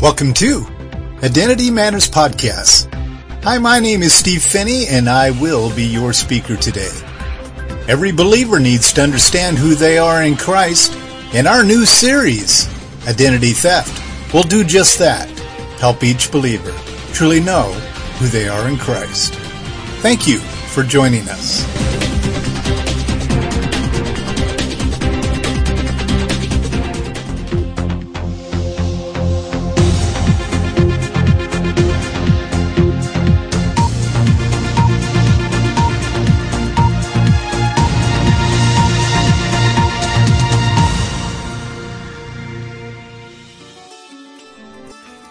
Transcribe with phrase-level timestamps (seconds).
[0.00, 0.64] Welcome to
[1.24, 2.86] Identity Matters Podcast.
[3.42, 6.92] Hi, my name is Steve Phinney and I will be your speaker today.
[7.88, 10.92] Every believer needs to understand who they are in Christ
[11.34, 12.68] and our new series,
[13.08, 15.28] Identity Theft, will do just that.
[15.80, 16.70] Help each believer
[17.12, 17.72] truly know
[18.20, 19.34] who they are in Christ.
[20.00, 21.87] Thank you for joining us.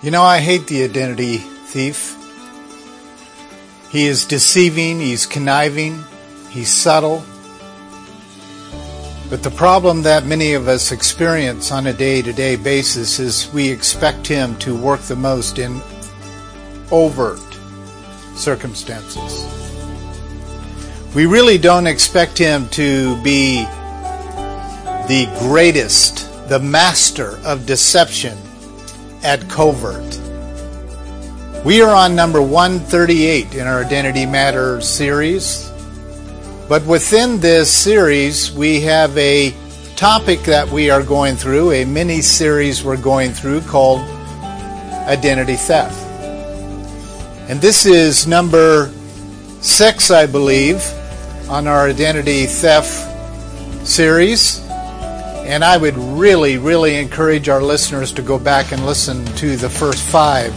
[0.07, 2.15] You know, I hate the identity thief.
[3.91, 6.01] He is deceiving, he's conniving,
[6.49, 7.25] he's subtle.
[9.29, 13.51] But the problem that many of us experience on a day to day basis is
[13.51, 15.81] we expect him to work the most in
[16.89, 17.41] overt
[18.33, 19.45] circumstances.
[21.13, 23.65] We really don't expect him to be
[25.09, 28.37] the greatest, the master of deception
[29.23, 30.19] at covert.
[31.65, 35.69] We are on number 138 in our Identity Matter series.
[36.69, 39.53] But within this series, we have a
[39.95, 44.01] topic that we are going through, a mini series we're going through called
[45.07, 45.97] Identity Theft.
[47.49, 48.91] And this is number
[49.61, 50.83] six, I believe,
[51.49, 53.07] on our Identity Theft
[53.87, 54.66] series.
[55.47, 59.69] And I would really, really encourage our listeners to go back and listen to the
[59.69, 60.53] first five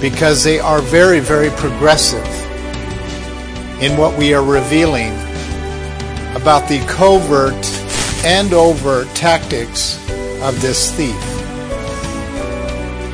[0.00, 2.24] because they are very, very progressive
[3.82, 5.12] in what we are revealing
[6.36, 7.66] about the covert
[8.24, 9.98] and overt tactics
[10.40, 11.18] of this thief.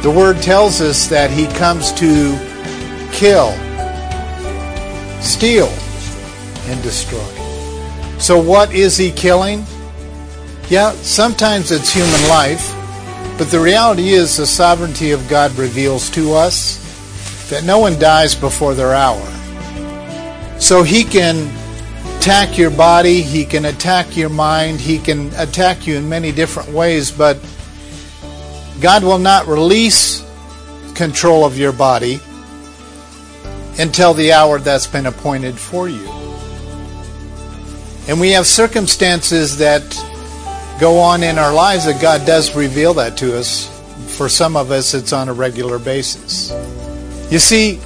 [0.03, 2.37] The word tells us that he comes to
[3.13, 3.53] kill,
[5.23, 5.73] steal,
[6.71, 7.19] and destroy.
[8.19, 9.65] So, what is he killing?
[10.71, 12.75] Yeah, sometimes it's human life,
[13.39, 16.77] but the reality is the sovereignty of God reveals to us
[17.49, 19.25] that no one dies before their hour.
[20.61, 21.51] So he can
[22.19, 26.69] attack your body, he can attack your mind, he can attack you in many different
[26.69, 27.39] ways, but
[28.83, 30.23] God will not release
[30.95, 32.21] control of your body
[33.79, 36.07] until the hour that's been appointed for you.
[38.07, 39.83] And we have circumstances that
[40.79, 43.75] go on in our lives that God does reveal that to us.
[44.17, 46.51] For some of us, it's on a regular basis.
[47.31, 47.81] You see,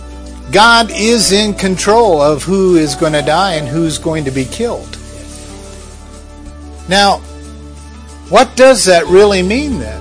[0.50, 4.44] God is in control of who is going to die and who's going to be
[4.44, 4.98] killed.
[6.88, 7.18] Now,
[8.28, 10.00] what does that really mean then?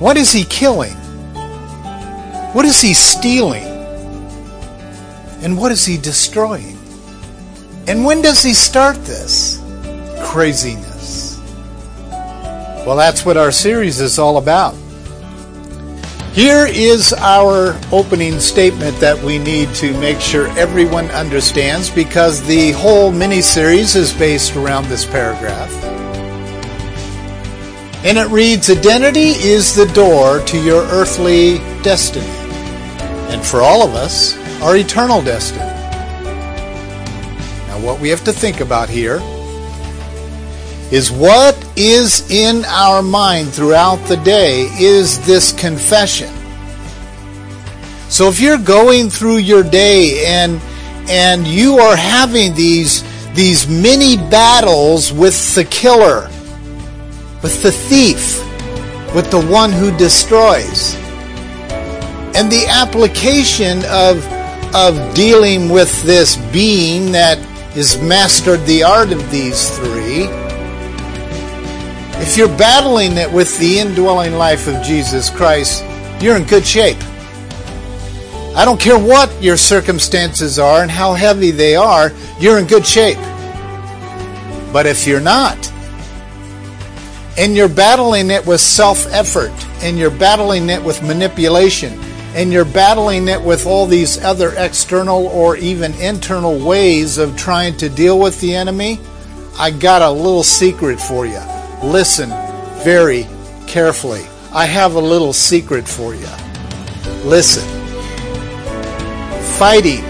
[0.00, 0.94] What is he killing?
[2.52, 3.64] What is he stealing?
[5.42, 6.78] And what is he destroying?
[7.86, 9.60] And when does he start this
[10.22, 10.89] craziness?
[12.86, 14.74] Well, that's what our series is all about.
[16.32, 22.70] Here is our opening statement that we need to make sure everyone understands because the
[22.72, 25.70] whole mini series is based around this paragraph.
[28.02, 32.24] And it reads Identity is the door to your earthly destiny,
[33.28, 35.60] and for all of us, our eternal destiny.
[37.66, 39.20] Now, what we have to think about here
[40.90, 46.30] is what is in our mind throughout the day is this confession.
[48.08, 50.60] So if you're going through your day and
[51.08, 53.02] and you are having these
[53.34, 56.28] these mini battles with the killer,
[57.42, 58.38] with the thief,
[59.14, 60.94] with the one who destroys.
[62.36, 64.26] And the application of
[64.74, 67.38] of dealing with this being that
[67.74, 70.39] has mastered the art of these three
[72.22, 75.82] if you're battling it with the indwelling life of Jesus Christ,
[76.20, 76.98] you're in good shape.
[78.54, 82.86] I don't care what your circumstances are and how heavy they are, you're in good
[82.86, 83.16] shape.
[84.70, 85.56] But if you're not,
[87.38, 89.52] and you're battling it with self effort,
[89.82, 91.98] and you're battling it with manipulation,
[92.34, 97.78] and you're battling it with all these other external or even internal ways of trying
[97.78, 99.00] to deal with the enemy,
[99.58, 101.40] I got a little secret for you
[101.82, 102.30] listen
[102.82, 103.26] very
[103.66, 104.26] carefully.
[104.52, 106.28] I have a little secret for you.
[107.24, 107.68] Listen.
[109.58, 110.02] Fighting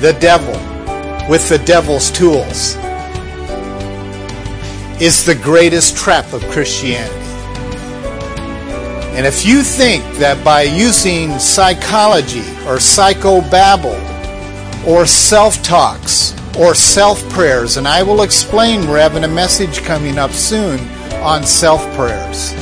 [0.00, 0.54] the devil
[1.28, 2.76] with the devil's tools
[5.00, 7.14] is the greatest trap of Christianity.
[9.16, 13.98] And if you think that by using psychology or psychobabble
[14.86, 20.18] or self talks or self prayers, and I will explain, we're having a message coming
[20.18, 20.78] up soon
[21.22, 22.52] on self prayers.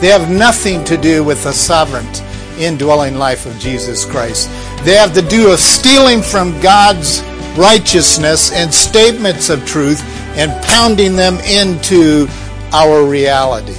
[0.00, 2.06] They have nothing to do with the sovereign
[2.58, 4.48] indwelling life of Jesus Christ.
[4.84, 7.22] They have to do with stealing from God's
[7.56, 10.00] righteousness and statements of truth
[10.36, 12.28] and pounding them into
[12.72, 13.74] our reality.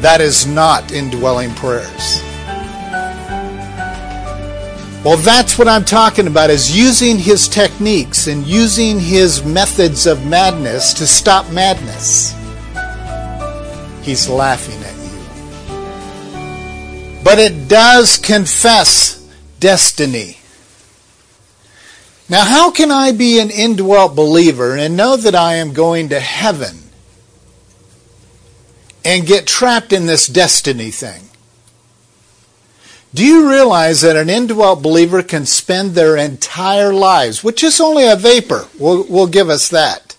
[0.00, 2.20] That is not indwelling prayers.
[5.06, 10.26] Well, that's what I'm talking about is using his techniques and using his methods of
[10.26, 12.34] madness to stop madness.
[14.04, 14.96] He's laughing at
[17.20, 17.22] you.
[17.22, 19.24] But it does confess
[19.60, 20.38] destiny.
[22.28, 26.18] Now, how can I be an indwelt believer and know that I am going to
[26.18, 26.78] heaven
[29.04, 31.22] and get trapped in this destiny thing?
[33.16, 38.06] Do you realize that an indwelt believer can spend their entire lives, which is only
[38.06, 40.16] a vapor, will will give us that.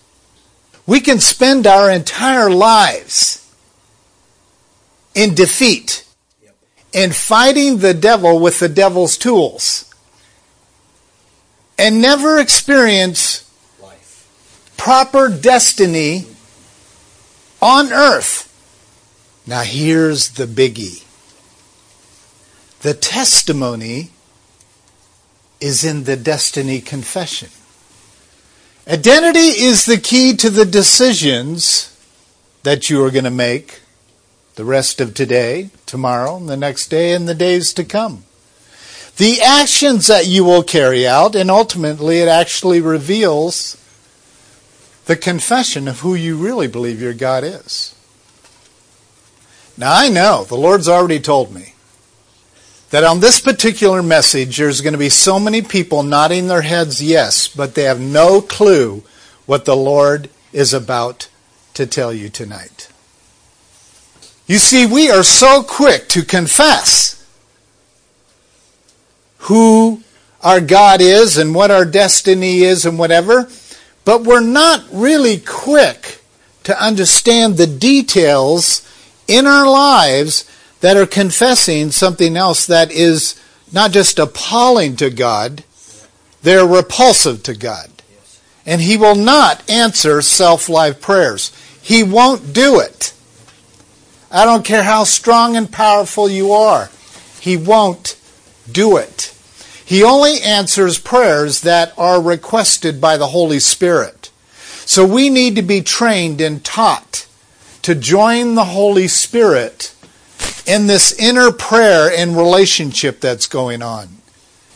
[0.84, 3.48] We can spend our entire lives
[5.14, 6.04] in defeat,
[6.92, 9.94] in fighting the devil with the devil's tools,
[11.78, 13.48] and never experience
[14.76, 16.26] proper destiny
[17.62, 18.52] on earth.
[19.46, 21.04] Now, here's the biggie
[22.82, 24.10] the testimony
[25.60, 27.48] is in the destiny confession.
[28.86, 31.94] Identity is the key to the decisions
[32.62, 33.80] that you are going to make
[34.54, 38.24] the rest of today, tomorrow, and the next day, and the days to come.
[39.16, 43.76] The actions that you will carry out, and ultimately it actually reveals
[45.06, 47.94] the confession of who you really believe your God is.
[49.76, 51.74] Now I know, the Lord's already told me,
[52.90, 57.02] that on this particular message there's going to be so many people nodding their heads
[57.02, 59.02] yes, but they have no clue
[59.46, 61.28] what the Lord is about
[61.74, 62.88] to tell you tonight.
[64.46, 67.14] You see, we are so quick to confess
[69.40, 70.02] who
[70.42, 73.50] our God is and what our destiny is and whatever,
[74.04, 76.20] but we're not really quick
[76.64, 78.84] to understand the details
[79.26, 80.44] in our lives
[80.80, 83.40] that are confessing something else that is
[83.72, 85.64] not just appalling to God,
[86.42, 87.90] they're repulsive to God.
[88.64, 91.52] And He will not answer self life prayers.
[91.82, 93.12] He won't do it.
[94.30, 96.90] I don't care how strong and powerful you are.
[97.40, 98.18] He won't
[98.70, 99.34] do it.
[99.84, 104.30] He only answers prayers that are requested by the Holy Spirit.
[104.84, 107.26] So we need to be trained and taught
[107.82, 109.94] to join the Holy Spirit
[110.68, 114.08] in this inner prayer and relationship that's going on.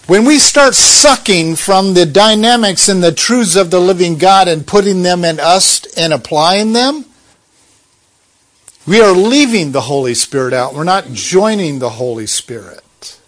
[0.07, 4.67] When we start sucking from the dynamics and the truths of the living God and
[4.67, 7.05] putting them in us and applying them,
[8.87, 10.75] we are leaving the Holy Spirit out.
[10.75, 13.21] We're not joining the Holy Spirit.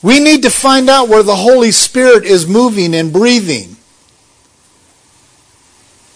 [0.00, 3.76] We need to find out where the Holy Spirit is moving and breathing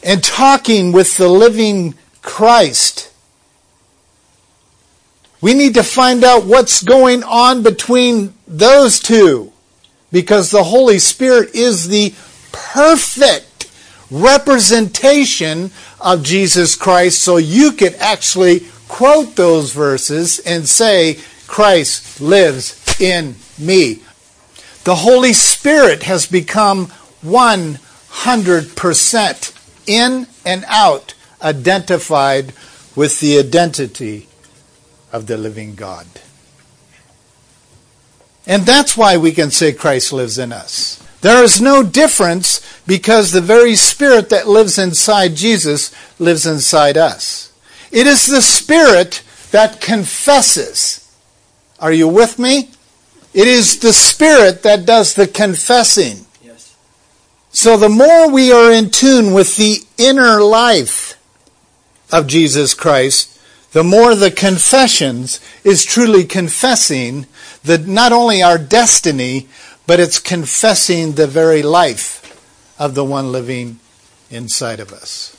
[0.04, 3.10] and talking with the living Christ.
[5.40, 9.52] We need to find out what's going on between those two
[10.11, 12.12] because the Holy Spirit is the
[12.50, 13.71] perfect
[14.11, 23.00] representation of Jesus Christ, so you could actually quote those verses and say, Christ lives
[23.00, 24.02] in me.
[24.85, 26.87] The Holy Spirit has become
[27.25, 29.54] 100%
[29.87, 32.52] in and out identified
[32.97, 34.27] with the identity
[35.12, 36.06] of the living God.
[38.46, 41.02] And that's why we can say Christ lives in us.
[41.20, 47.52] There is no difference because the very Spirit that lives inside Jesus lives inside us.
[47.90, 51.04] It is the Spirit that confesses.
[51.80, 52.70] Are you with me?
[53.34, 56.24] It is the Spirit that does the confessing.
[56.42, 56.76] Yes.
[57.50, 61.20] So the more we are in tune with the inner life
[62.10, 63.38] of Jesus Christ,
[63.72, 67.26] the more the confessions is truly confessing
[67.64, 69.48] that not only our destiny,
[69.87, 72.18] but it's confessing the very life
[72.78, 73.78] of the one living
[74.30, 75.34] inside of us.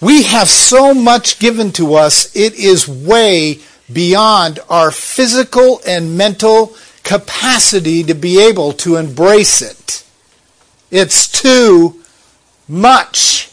[0.00, 3.60] We have so much given to us, it is way
[3.92, 10.04] beyond our physical and mental capacity to be able to embrace it.
[10.90, 12.02] It's too
[12.68, 13.47] much.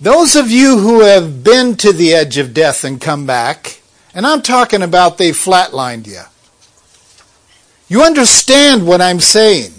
[0.00, 3.82] Those of you who have been to the edge of death and come back,
[4.14, 6.22] and I'm talking about they flatlined you.
[7.88, 9.72] You understand what I'm saying.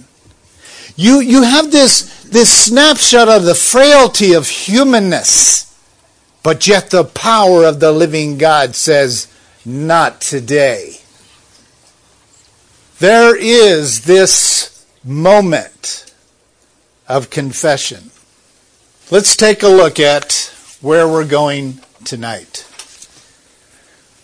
[0.96, 5.75] You, you have this, this snapshot of the frailty of humanness,
[6.44, 9.28] but yet the power of the living God says,
[9.66, 10.98] not today.
[13.00, 16.13] There is this moment
[17.08, 18.12] of confession.
[19.12, 22.65] Let's take a look at where we're going tonight.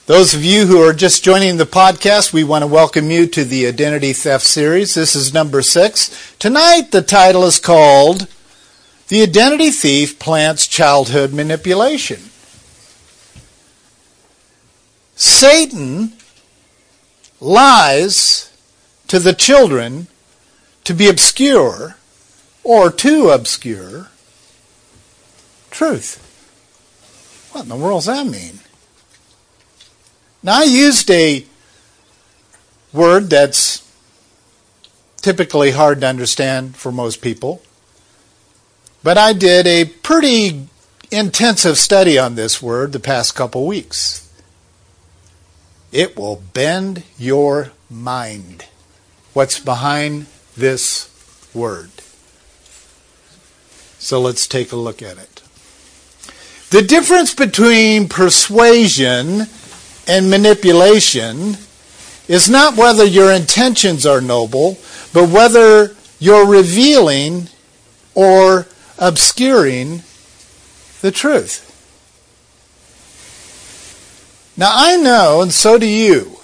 [0.05, 3.43] Those of you who are just joining the podcast, we want to welcome you to
[3.43, 4.95] the Identity Theft series.
[4.95, 6.33] This is number six.
[6.39, 8.27] Tonight, the title is called
[9.09, 12.21] The Identity Thief Plants Childhood Manipulation.
[15.17, 16.13] Satan
[17.41, 18.53] lies
[19.09, 20.07] to the children
[20.85, 21.97] to be obscure
[22.63, 24.11] or too obscure
[25.77, 26.23] truth.
[27.51, 28.59] What in the world does that mean?
[30.41, 31.45] Now, I used a
[32.91, 33.87] word that's
[35.17, 37.61] typically hard to understand for most people,
[39.03, 40.67] but I did a pretty
[41.11, 44.27] intensive study on this word the past couple weeks.
[45.91, 48.65] It will bend your mind.
[49.33, 51.09] What's behind this
[51.53, 51.91] word?
[53.99, 55.36] So let's take a look at it.
[56.69, 59.47] The difference between persuasion
[60.07, 61.57] and manipulation
[62.27, 64.77] is not whether your intentions are noble,
[65.13, 67.47] but whether you're revealing
[68.15, 70.03] or obscuring
[71.01, 71.63] the truth.
[74.57, 76.39] Now I know, and so do you,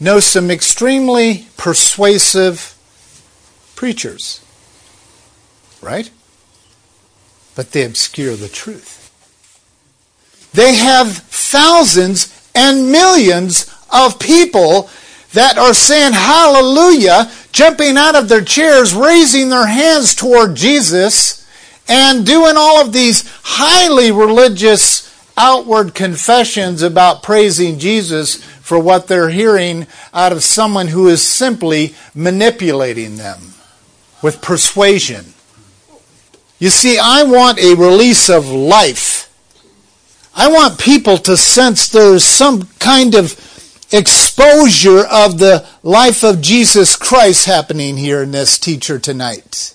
[0.00, 2.74] know some extremely persuasive
[3.74, 4.40] preachers,
[5.82, 6.10] right?
[7.58, 9.10] But they obscure the truth.
[10.52, 14.88] They have thousands and millions of people
[15.32, 21.44] that are saying hallelujah, jumping out of their chairs, raising their hands toward Jesus,
[21.88, 29.30] and doing all of these highly religious outward confessions about praising Jesus for what they're
[29.30, 33.54] hearing out of someone who is simply manipulating them
[34.22, 35.34] with persuasion.
[36.58, 39.28] You see, I want a release of life
[40.40, 43.32] I want people to sense there's some kind of
[43.90, 49.74] exposure of the life of Jesus Christ happening here in this teacher tonight.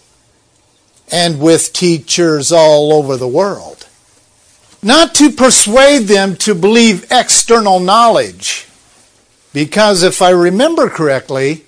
[1.12, 3.90] And with teachers all over the world.
[4.82, 8.66] Not to persuade them to believe external knowledge.
[9.52, 11.66] Because if I remember correctly,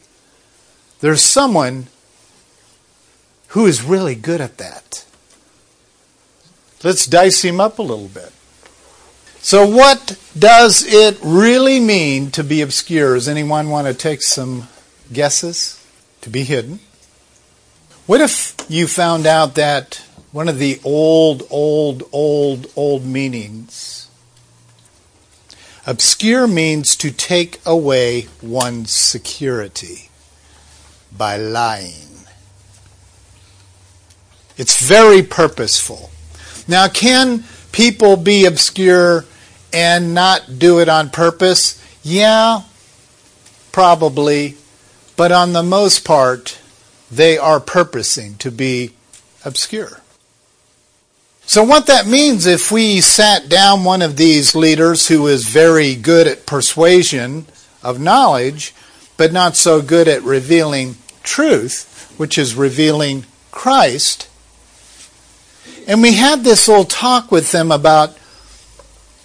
[1.01, 1.87] there's someone
[3.49, 5.04] who is really good at that.
[6.85, 8.31] Let's dice him up a little bit.
[9.39, 13.15] So, what does it really mean to be obscure?
[13.15, 14.67] Does anyone want to take some
[15.11, 15.83] guesses?
[16.21, 16.79] To be hidden.
[18.05, 24.07] What if you found out that one of the old, old, old, old meanings?
[25.87, 30.09] Obscure means to take away one's security
[31.11, 32.27] by lying.
[34.55, 36.11] It's very purposeful.
[36.67, 39.25] Now, can people be obscure
[39.71, 41.81] and not do it on purpose?
[42.03, 42.61] Yeah,
[43.71, 44.55] probably.
[45.17, 46.59] But on the most part,
[47.11, 48.91] they are purposing to be
[49.43, 50.01] obscure.
[51.47, 55.95] So, what that means if we sat down one of these leaders who is very
[55.95, 57.45] good at persuasion
[57.83, 58.73] of knowledge,
[59.15, 64.27] but not so good at revealing truth, which is revealing Christ,
[65.87, 68.17] and we had this little talk with them about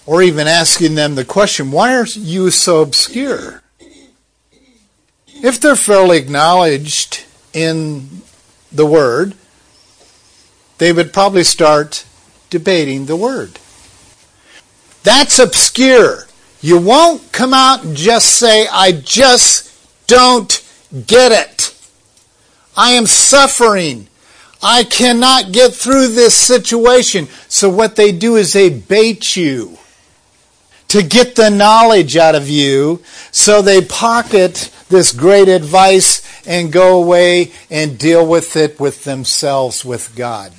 [0.07, 3.63] or even asking them the question, why are you so obscure?
[5.29, 8.23] If they're fairly acknowledged in
[8.73, 9.35] the Word,
[10.79, 12.05] they would probably start
[12.51, 13.59] debating the Word.
[15.03, 16.27] That's obscure.
[16.61, 20.63] You won't come out and just say, I just don't
[21.07, 21.75] get it.
[22.77, 24.09] I am suffering.
[24.63, 27.29] I cannot get through this situation.
[27.49, 29.79] So what they do is they bait you
[30.89, 33.03] to get the knowledge out of you.
[33.31, 39.85] So they pocket this great advice and go away and deal with it with themselves,
[39.85, 40.53] with God.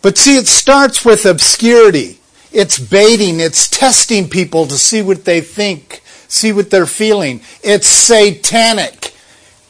[0.00, 2.18] But see, it starts with obscurity.
[2.50, 7.42] It's baiting, it's testing people to see what they think, see what they're feeling.
[7.62, 9.12] It's satanic.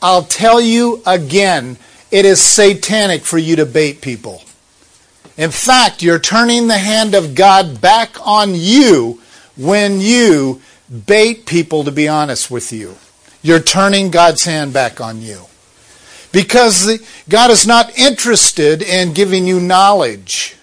[0.00, 1.76] I'll tell you again,
[2.10, 4.42] it is satanic for you to bait people.
[5.36, 9.20] In fact, you're turning the hand of God back on you
[9.56, 10.60] when you
[11.06, 12.96] bait people to be honest with you.
[13.42, 15.42] You're turning God's hand back on you.
[16.32, 20.56] Because God is not interested in giving you knowledge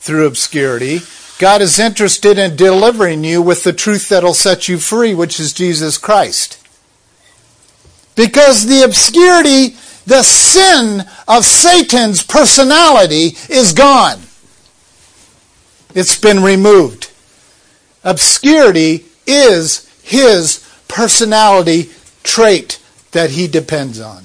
[0.00, 1.00] through obscurity.
[1.38, 5.52] God is interested in delivering you with the truth that'll set you free, which is
[5.52, 6.58] Jesus Christ.
[8.16, 14.18] Because the obscurity, the sin of Satan's personality is gone.
[15.94, 17.10] It's been removed.
[18.04, 21.90] Obscurity is his personality
[22.22, 22.82] trait
[23.12, 24.24] that he depends on.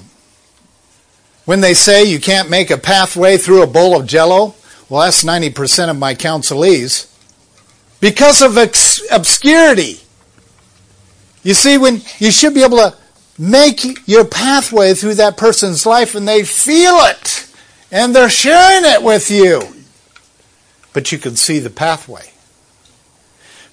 [1.44, 4.54] When they say you can't make a pathway through a bowl of jello,
[4.88, 7.06] well, that's 90% of my counselees.
[8.00, 10.00] Because of obscurity.
[11.42, 12.96] You see, when you should be able to
[13.38, 17.48] make your pathway through that person's life and they feel it
[17.90, 19.62] and they're sharing it with you.
[20.92, 22.32] But you can see the pathway.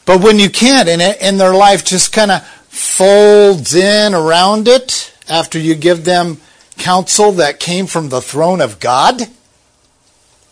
[0.05, 5.13] But when you can't and, and their life just kind of folds in around it
[5.27, 6.38] after you give them
[6.77, 9.22] counsel that came from the throne of God?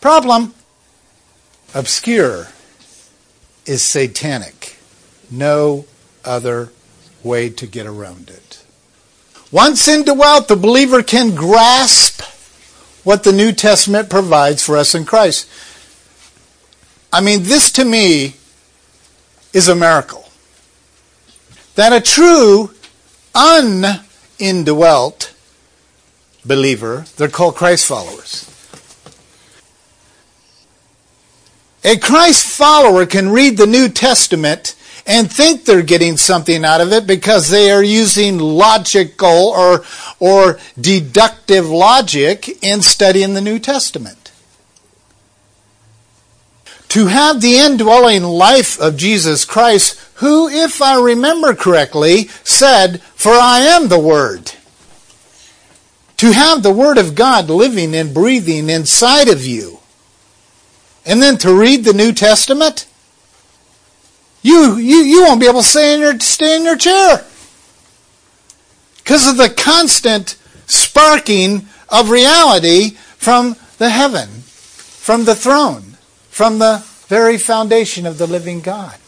[0.00, 0.54] Problem.
[1.74, 2.48] Obscure
[3.66, 4.76] is satanic.
[5.30, 5.86] No
[6.24, 6.70] other
[7.22, 8.63] way to get around it.
[9.54, 12.20] Once indwelt, the believer can grasp
[13.04, 15.48] what the New Testament provides for us in Christ.
[17.12, 18.34] I mean, this to me
[19.52, 20.28] is a miracle.
[21.76, 22.72] That a true
[23.32, 25.32] unindwelt
[26.44, 27.04] believer.
[27.16, 28.50] They're called Christ followers.
[31.84, 34.74] A Christ follower can read the New Testament
[35.06, 39.84] and think they're getting something out of it because they are using logical or,
[40.18, 44.32] or deductive logic in studying the New Testament.
[46.88, 53.32] To have the indwelling life of Jesus Christ, who, if I remember correctly, said, For
[53.32, 54.52] I am the Word.
[56.18, 59.80] To have the Word of God living and breathing inside of you.
[61.04, 62.86] And then to read the New Testament,
[64.44, 67.24] you, you, you won't be able to stay in your, stay in your chair.
[68.98, 75.96] Because of the constant sparking of reality from the heaven, from the throne,
[76.28, 78.98] from the very foundation of the living God.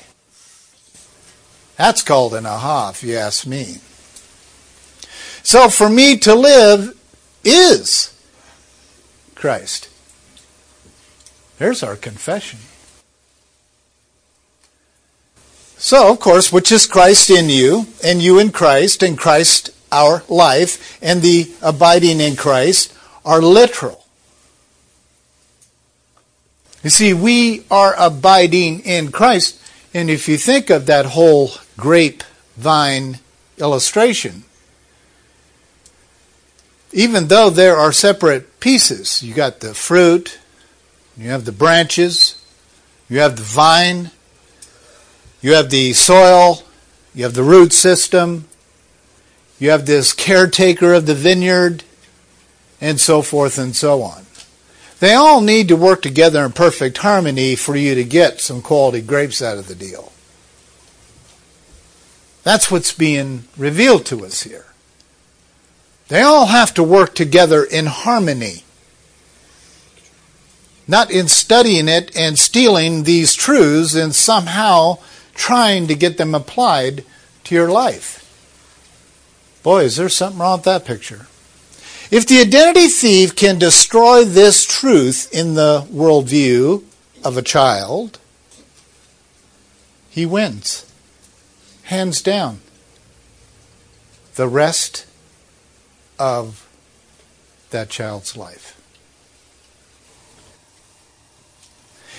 [1.76, 3.76] That's called an aha, if you ask me.
[5.42, 6.98] So for me to live
[7.44, 8.18] is
[9.34, 9.90] Christ.
[11.58, 12.60] There's our confession.
[15.78, 20.22] So, of course, which is Christ in you, and you in Christ, and Christ our
[20.28, 22.92] life, and the abiding in Christ
[23.24, 24.04] are literal.
[26.82, 29.60] You see, we are abiding in Christ,
[29.92, 33.18] and if you think of that whole grapevine
[33.58, 34.44] illustration,
[36.92, 40.38] even though there are separate pieces, you got the fruit,
[41.16, 42.42] you have the branches,
[43.08, 44.10] you have the vine,
[45.46, 46.64] you have the soil,
[47.14, 48.48] you have the root system,
[49.60, 51.84] you have this caretaker of the vineyard,
[52.80, 54.26] and so forth and so on.
[54.98, 59.00] They all need to work together in perfect harmony for you to get some quality
[59.00, 60.10] grapes out of the deal.
[62.42, 64.66] That's what's being revealed to us here.
[66.08, 68.64] They all have to work together in harmony.
[70.88, 74.98] Not in studying it and stealing these truths and somehow
[75.36, 77.04] trying to get them applied
[77.44, 78.22] to your life.
[79.62, 81.26] Boy, is there something wrong with that picture.
[82.10, 86.84] If the identity thief can destroy this truth in the worldview
[87.24, 88.18] of a child,
[90.08, 90.90] he wins.
[91.84, 92.60] Hands down.
[94.36, 95.06] The rest
[96.18, 96.68] of
[97.70, 98.75] that child's life.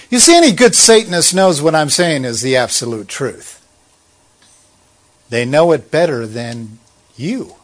[0.10, 3.66] You see, any good Satanist knows what I'm saying is the absolute truth.
[5.30, 6.80] They know it better than
[7.18, 7.56] you.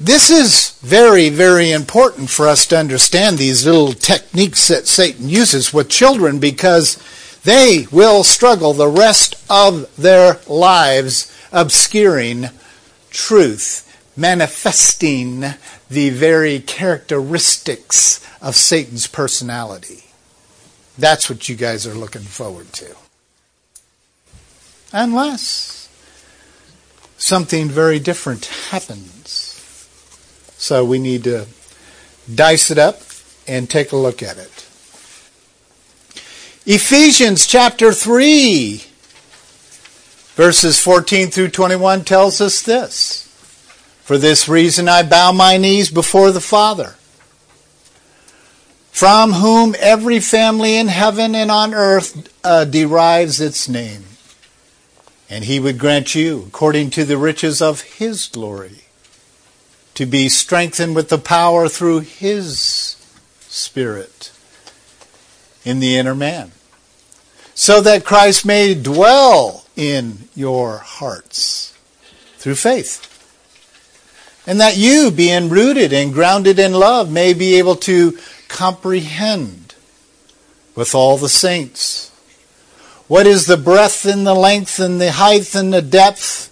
[0.00, 5.72] This is very, very important for us to understand these little techniques that Satan uses
[5.72, 6.98] with children because
[7.42, 12.46] they will struggle the rest of their lives obscuring
[13.10, 13.84] truth
[14.16, 15.44] manifesting
[15.88, 20.07] the very characteristics of Satan's personality.
[20.98, 22.96] That's what you guys are looking forward to.
[24.92, 25.88] Unless
[27.16, 29.88] something very different happens.
[30.56, 31.46] So we need to
[32.32, 33.00] dice it up
[33.46, 34.66] and take a look at it.
[36.66, 38.82] Ephesians chapter 3,
[40.34, 43.24] verses 14 through 21 tells us this.
[44.02, 46.97] For this reason I bow my knees before the Father,
[48.98, 54.02] from whom every family in heaven and on earth uh, derives its name.
[55.30, 58.86] And he would grant you, according to the riches of his glory,
[59.94, 62.96] to be strengthened with the power through his
[63.42, 64.32] Spirit
[65.64, 66.50] in the inner man,
[67.54, 71.72] so that Christ may dwell in your hearts
[72.38, 73.04] through faith.
[74.44, 79.74] And that you, being rooted and grounded in love, may be able to comprehend
[80.74, 82.08] with all the saints
[83.08, 86.50] what is the breadth and the length and the height and the depth,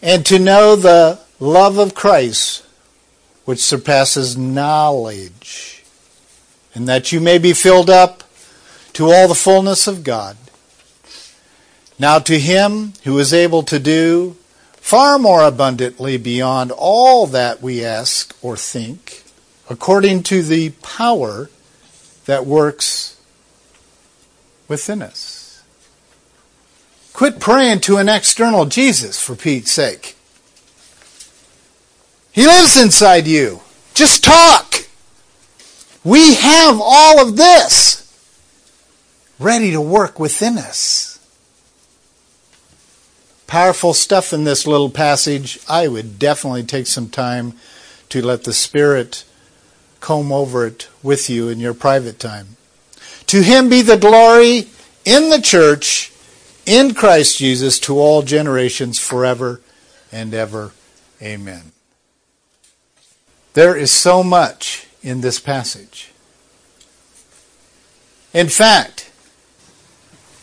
[0.00, 2.64] and to know the love of Christ,
[3.44, 5.82] which surpasses knowledge,
[6.74, 8.22] and that you may be filled up
[8.92, 10.36] to all the fullness of God.
[11.98, 14.36] Now to him who is able to do
[14.74, 19.24] far more abundantly beyond all that we ask or think,
[19.70, 21.50] according to the power
[22.26, 23.20] that works
[24.66, 25.62] within us.
[27.12, 30.16] Quit praying to an external Jesus, for Pete's sake.
[32.30, 33.60] He lives inside you.
[33.94, 34.86] Just talk.
[36.04, 38.04] We have all of this
[39.38, 41.18] ready to work within us.
[43.46, 45.58] Powerful stuff in this little passage.
[45.68, 47.54] I would definitely take some time
[48.10, 49.24] to let the Spirit
[50.00, 52.56] comb over it with you in your private time.
[53.26, 54.68] To him be the glory
[55.04, 56.12] in the church,
[56.66, 59.60] in Christ Jesus, to all generations, forever
[60.12, 60.72] and ever.
[61.20, 61.72] Amen.
[63.54, 66.12] There is so much in this passage.
[68.32, 69.10] In fact,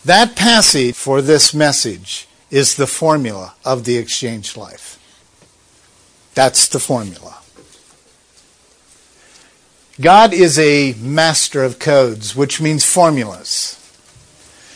[0.03, 4.99] that passage for this message is the formula of the exchange life.
[6.33, 7.37] That's the formula.
[9.99, 13.79] God is a master of codes, which means formulas.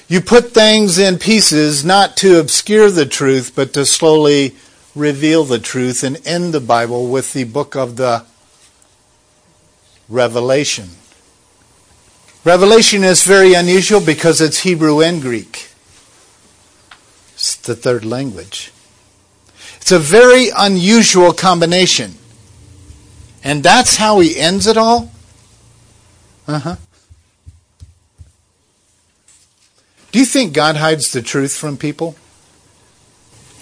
[0.08, 4.56] You put things in pieces not to obscure the truth, but to slowly
[4.96, 8.26] reveal the truth and end the Bible with the book of the
[10.08, 10.90] Revelation.
[12.46, 15.70] Revelation is very unusual because it's Hebrew and Greek.
[17.34, 18.72] It's the third language.
[19.76, 22.19] It's a very unusual combination.
[23.44, 25.12] And that's how he ends it all?
[26.48, 26.76] Uh huh.
[30.12, 32.16] Do you think God hides the truth from people?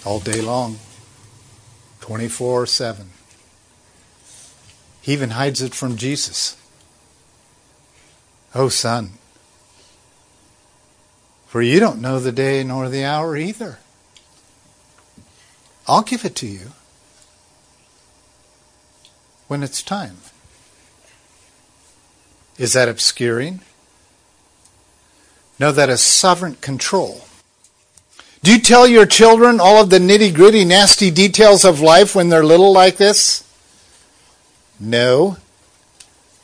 [0.04, 0.78] All day long.
[2.00, 3.10] 24 7.
[5.02, 6.56] He even hides it from Jesus.
[8.54, 9.12] Oh, son,
[11.46, 13.78] for you don't know the day nor the hour either.
[15.86, 16.72] I'll give it to you
[19.48, 20.18] when it's time.
[22.58, 23.60] Is that obscuring?
[25.58, 27.24] No, that is sovereign control.
[28.42, 32.28] Do you tell your children all of the nitty gritty, nasty details of life when
[32.28, 33.44] they're little like this?
[34.78, 35.38] No.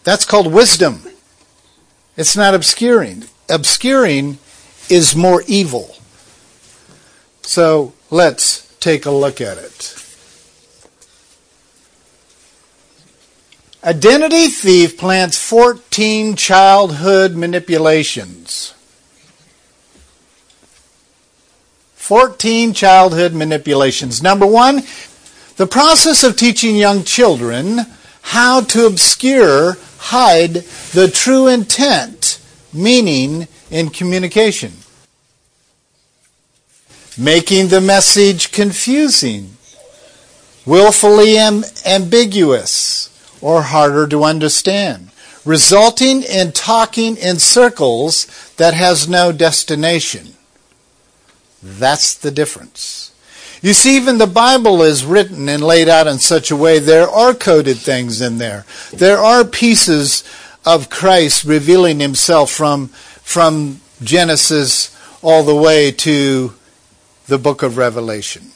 [0.02, 1.02] That's called wisdom.
[2.16, 3.24] It's not obscuring.
[3.48, 4.38] Obscuring
[4.88, 5.96] is more evil.
[7.42, 10.03] So let's take a look at it.
[13.84, 18.72] Identity thief plants 14 childhood manipulations.
[21.96, 24.22] 14 childhood manipulations.
[24.22, 24.84] Number one,
[25.56, 27.80] the process of teaching young children
[28.22, 32.40] how to obscure, hide the true intent,
[32.72, 34.72] meaning in communication.
[37.18, 39.58] Making the message confusing,
[40.64, 43.10] willfully am- ambiguous,
[43.44, 45.10] or harder to understand,
[45.44, 48.26] resulting in talking in circles
[48.56, 50.34] that has no destination.
[51.62, 53.12] That's the difference.
[53.60, 57.06] You see, even the Bible is written and laid out in such a way, there
[57.06, 58.64] are coded things in there.
[58.94, 60.24] There are pieces
[60.64, 66.54] of Christ revealing himself from, from Genesis all the way to
[67.26, 68.53] the book of Revelation.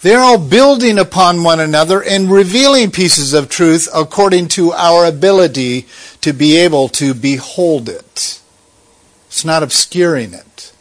[0.00, 5.86] They're all building upon one another and revealing pieces of truth according to our ability
[6.20, 8.40] to be able to behold it.
[9.26, 10.72] It's not obscuring it.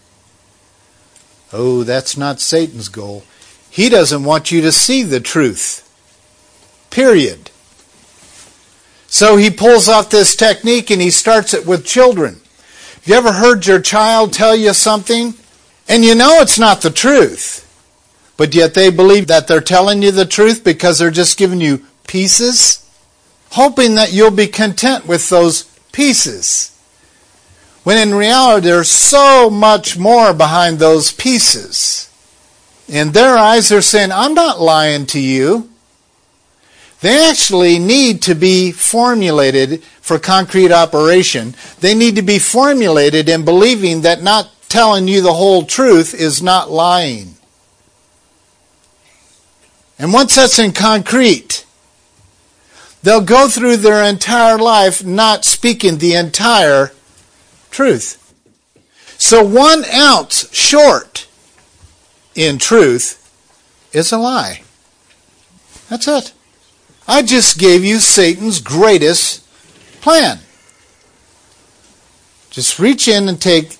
[1.51, 3.23] Oh, that's not Satan's goal.
[3.69, 5.83] He doesn't want you to see the truth.
[6.89, 7.51] Period.
[9.07, 12.41] So he pulls off this technique and he starts it with children.
[12.95, 15.33] Have you ever heard your child tell you something
[15.87, 17.66] and you know it's not the truth,
[18.37, 21.83] but yet they believe that they're telling you the truth because they're just giving you
[22.05, 22.87] pieces,
[23.51, 26.73] hoping that you'll be content with those pieces.
[27.83, 32.11] When in reality, there's so much more behind those pieces.
[32.87, 35.69] In their eyes, they're saying, I'm not lying to you.
[37.01, 41.55] They actually need to be formulated for concrete operation.
[41.79, 46.41] They need to be formulated in believing that not telling you the whole truth is
[46.41, 47.36] not lying.
[49.99, 51.65] And once that's in concrete,
[53.01, 56.91] they'll go through their entire life not speaking the entire
[57.71, 58.23] truth.
[59.17, 61.27] So one ounce short
[62.35, 63.23] in truth
[63.91, 64.61] is a lie.
[65.89, 66.33] That's it.
[67.07, 69.43] I just gave you Satan's greatest
[70.01, 70.39] plan.
[72.49, 73.77] Just reach in and take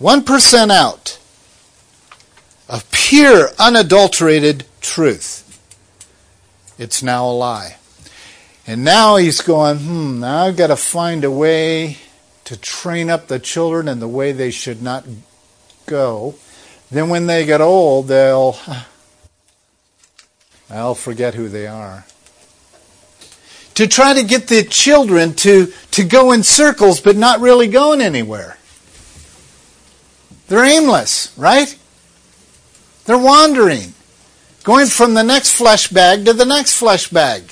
[0.00, 1.18] 1% out
[2.68, 5.48] of pure, unadulterated truth.
[6.78, 7.76] It's now a lie.
[8.66, 11.98] And now he's going, hmm, now I've got to find a way
[12.44, 15.04] to train up the children in the way they should not
[15.86, 16.34] go.
[16.90, 18.56] Then when they get old, they'll,
[20.68, 22.04] they'll forget who they are.
[23.74, 28.00] To try to get the children to, to go in circles but not really going
[28.00, 28.58] anywhere.
[30.48, 31.76] They're aimless, right?
[33.06, 33.94] They're wandering,
[34.62, 37.42] going from the next flesh bag to the next flesh bag.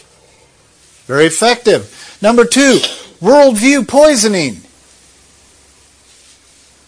[1.06, 2.18] Very effective.
[2.22, 2.78] Number two,
[3.20, 4.62] worldview poisoning.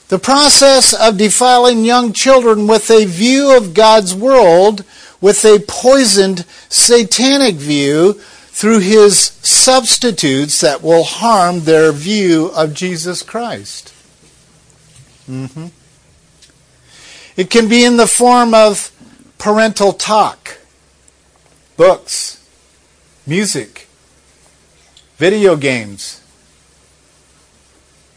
[0.08, 4.84] The process of defiling young children with a view of God's world,
[5.20, 8.20] with a poisoned satanic view,
[8.52, 13.94] through his substitutes that will harm their view of Jesus Christ.
[15.28, 15.68] Mm-hmm.
[17.36, 18.91] It can be in the form of
[19.42, 20.58] parental talk,
[21.76, 22.48] books,
[23.26, 23.88] music,
[25.16, 26.22] video games,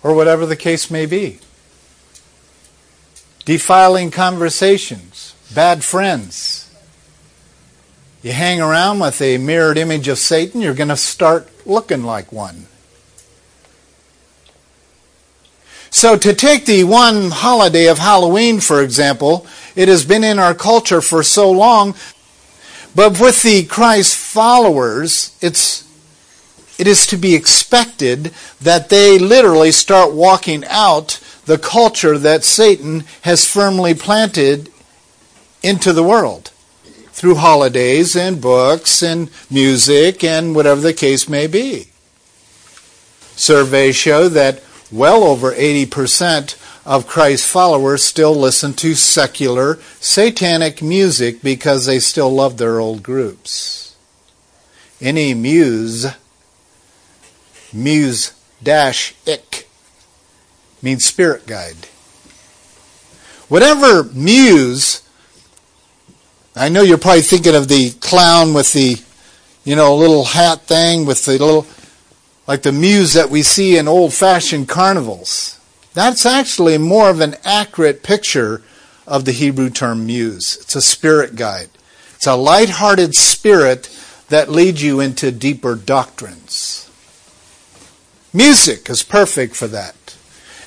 [0.04, 1.40] or whatever the case may be.
[3.44, 6.72] Defiling conversations, bad friends.
[8.22, 12.32] You hang around with a mirrored image of Satan, you're going to start looking like
[12.32, 12.68] one.
[15.90, 20.54] So, to take the one holiday of Halloween, for example, it has been in our
[20.54, 21.96] culture for so long,
[22.96, 25.84] but with the Christ followers, it's,
[26.80, 33.04] it is to be expected that they literally start walking out the culture that Satan
[33.22, 34.72] has firmly planted
[35.62, 36.52] into the world
[37.12, 41.88] through holidays and books and music and whatever the case may be.
[43.36, 44.62] Surveys show that
[44.92, 46.56] well over 80%
[46.86, 53.02] of Christ's followers still listen to secular, satanic music because they still love their old
[53.02, 53.96] groups.
[55.02, 56.08] Any muse,
[57.74, 59.68] muse dash ik,
[60.82, 61.88] means spirit guide.
[63.50, 65.02] Whatever muse,
[66.56, 68.98] I know you're probably thinking of the clown with the,
[69.64, 71.68] you know, little hat thing with the little
[72.48, 75.55] like the muse that we see in old fashioned carnivals.
[75.96, 78.62] That's actually more of an accurate picture
[79.08, 80.58] of the Hebrew term muse.
[80.62, 81.70] It's a spirit guide.
[82.16, 83.90] It's a light-hearted spirit
[84.30, 86.92] that leads you into deeper doctrines.
[88.34, 89.96] Music is perfect for that.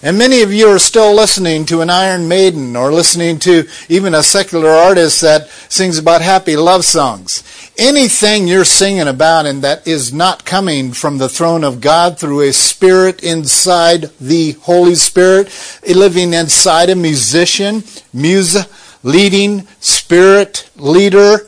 [0.01, 4.15] And many of you are still listening to an Iron Maiden or listening to even
[4.15, 7.43] a secular artist that sings about happy love songs.
[7.79, 12.41] Anything you're singing about and that is not coming from the throne of God through
[12.41, 15.49] a spirit inside the Holy Spirit,
[15.87, 18.67] living inside a musician, muse,
[19.05, 21.47] leading, spirit, leader,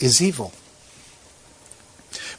[0.00, 0.52] is evil.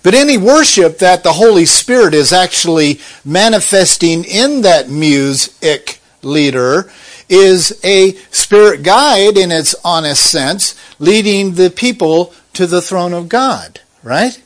[0.04, 6.92] But any worship that the Holy Spirit is actually manifesting in that music leader
[7.28, 13.30] is a spirit guide in its honest sense, leading the people to the throne of
[13.30, 14.42] God, right?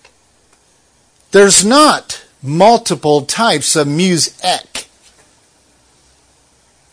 [1.31, 4.87] There's not multiple types of music.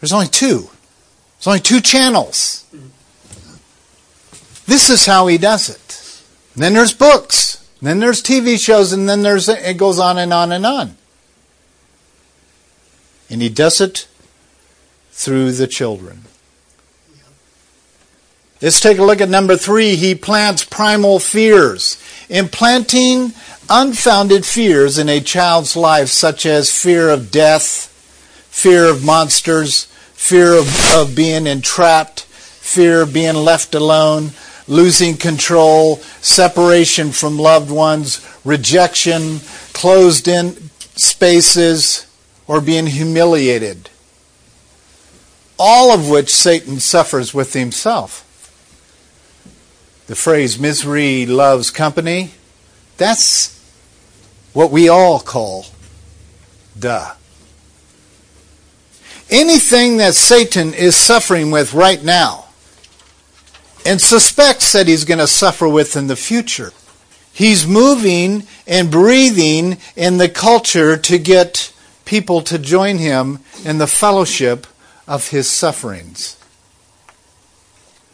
[0.01, 0.70] There's only two.
[1.38, 2.64] There's only two channels.
[4.66, 6.22] This is how he does it.
[6.55, 7.68] And then there's books.
[7.81, 10.96] Then there's TV shows, and then there's it goes on and on and on.
[13.29, 14.07] And he does it
[15.11, 16.22] through the children.
[18.62, 19.96] Let's take a look at number three.
[19.96, 22.01] He plants primal fears.
[22.29, 23.33] Implanting
[23.68, 27.88] unfounded fears in a child's life, such as fear of death,
[28.51, 34.31] fear of monsters, fear of, of being entrapped, fear of being left alone,
[34.68, 39.40] losing control, separation from loved ones, rejection,
[39.72, 42.07] closed in spaces,
[42.46, 43.90] or being humiliated.
[45.59, 48.29] All of which Satan suffers with himself.
[50.12, 52.33] The phrase misery loves company,
[52.98, 53.59] that's
[54.53, 55.64] what we all call
[56.79, 57.14] duh.
[59.31, 62.44] Anything that Satan is suffering with right now
[63.87, 66.75] and suspects that he's going to suffer with in the future.
[67.33, 71.72] He's moving and breathing in the culture to get
[72.05, 74.66] people to join him in the fellowship
[75.09, 76.37] of his sufferings.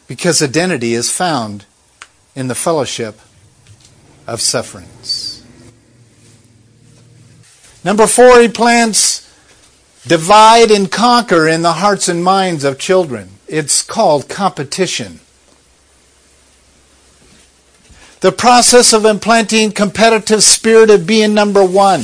[0.07, 1.65] Because identity is found
[2.35, 3.19] in the fellowship
[4.27, 5.45] of sufferings.
[7.85, 9.25] Number four, he plants
[10.07, 13.31] divide and conquer in the hearts and minds of children.
[13.47, 15.21] It's called competition.
[18.21, 22.03] The process of implanting competitive spirit of being number one.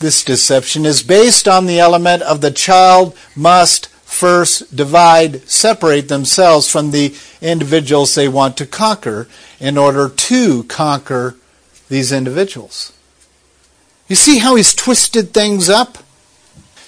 [0.00, 6.70] This deception is based on the element of the child must first divide, separate themselves
[6.70, 9.26] from the individuals they want to conquer
[9.58, 11.34] in order to conquer
[11.88, 12.92] these individuals.
[14.08, 15.98] You see how he's twisted things up?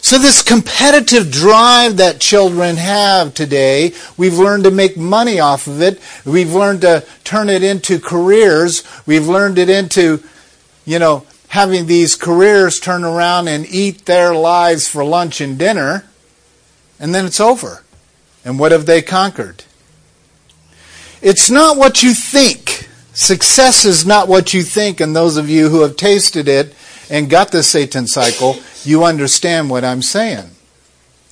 [0.01, 5.83] So, this competitive drive that children have today, we've learned to make money off of
[5.83, 6.01] it.
[6.25, 8.85] We've learned to turn it into careers.
[9.05, 10.23] We've learned it into,
[10.85, 16.05] you know, having these careers turn around and eat their lives for lunch and dinner.
[16.99, 17.83] And then it's over.
[18.45, 19.65] And what have they conquered?
[21.21, 22.89] It's not what you think.
[23.13, 25.01] Success is not what you think.
[25.01, 26.75] And those of you who have tasted it
[27.11, 30.51] and got the Satan cycle, you understand what I'm saying.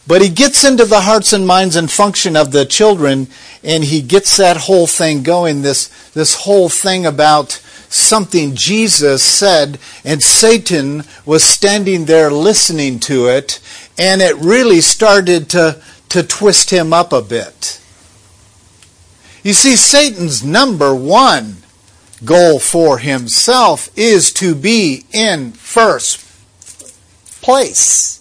[0.06, 3.28] But he gets into the hearts and minds and function of the children,
[3.62, 7.62] and he gets that whole thing going, this, this whole thing about
[7.94, 13.60] something Jesus said, and Satan was standing there listening to it,
[13.98, 17.80] and it really started to, to twist him up a bit.
[19.42, 21.58] You see, Satan's number one
[22.24, 26.20] goal for himself is to be in first
[27.42, 28.20] place.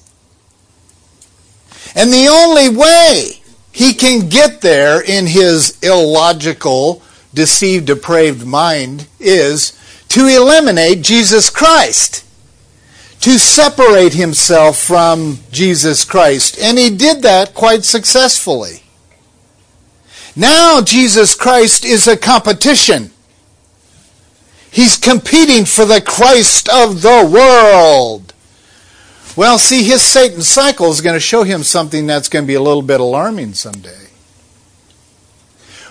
[1.96, 7.02] And the only way he can get there in his illogical,
[7.34, 9.78] deceived, depraved mind is
[10.10, 12.26] to eliminate Jesus Christ,
[13.22, 16.60] to separate himself from Jesus Christ.
[16.60, 18.84] And he did that quite successfully.
[20.36, 23.12] Now Jesus Christ is a competition.
[24.72, 28.34] He's competing for the Christ of the world.
[29.36, 32.54] Well, see, his Satan cycle is going to show him something that's going to be
[32.54, 34.10] a little bit alarming someday.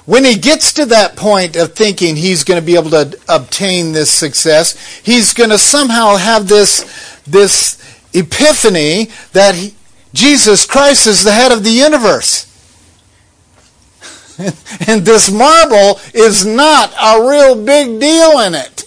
[0.05, 3.93] When he gets to that point of thinking he's going to be able to obtain
[3.93, 7.79] this success, he's going to somehow have this, this
[8.13, 9.75] epiphany that he,
[10.13, 12.49] Jesus Christ is the head of the universe.
[14.89, 18.85] and this marble is not a real big deal in it.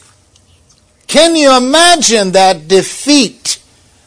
[1.08, 3.62] Can you imagine that defeat?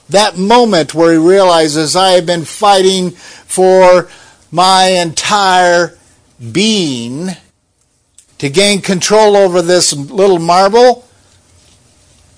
[0.08, 4.08] that moment where he realizes I have been fighting for
[4.50, 5.97] my entire
[6.52, 7.30] being
[8.38, 11.06] to gain control over this little marble.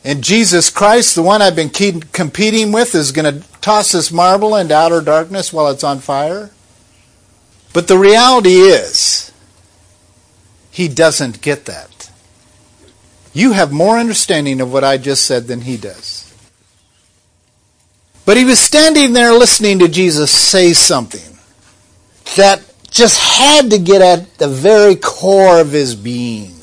[0.03, 4.57] And Jesus Christ, the one I've been competing with, is going to toss this marble
[4.57, 6.51] into outer darkness while it's on fire.
[7.73, 9.31] But the reality is,
[10.71, 12.11] he doesn't get that.
[13.33, 16.27] You have more understanding of what I just said than he does.
[18.25, 21.39] But he was standing there listening to Jesus say something
[22.37, 26.55] that just had to get at the very core of his being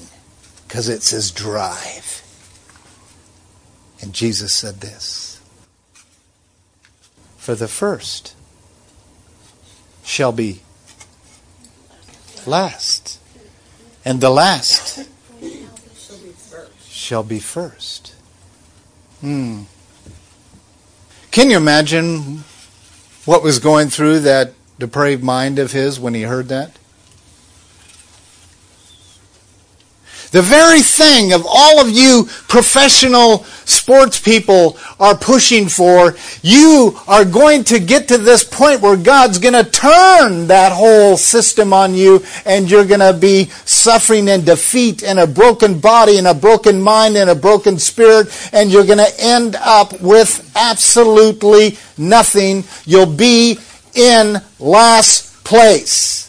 [0.68, 2.22] because it's his drive.
[4.02, 5.42] And Jesus said this
[7.38, 8.36] For the first
[10.04, 10.62] shall be
[12.46, 13.20] last,
[14.06, 15.08] and the last
[16.88, 18.14] shall be first.
[19.22, 19.64] Hmm.
[21.32, 22.44] Can you imagine
[23.26, 26.78] what was going through that depraved mind of his when he heard that?
[30.32, 37.24] The very thing of all of you professional sports people are pushing for, you are
[37.24, 41.94] going to get to this point where God's going to turn that whole system on
[41.94, 46.34] you and you're going to be suffering and defeat and a broken body and a
[46.34, 52.66] broken mind and a broken spirit and you're going to end up with absolutely nothing.
[52.86, 53.60] You'll be
[53.98, 56.28] in last place.